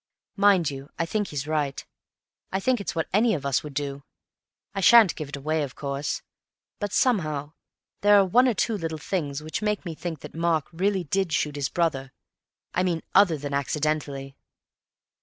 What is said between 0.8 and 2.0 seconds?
I think he's right.